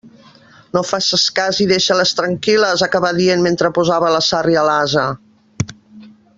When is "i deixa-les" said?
1.65-2.15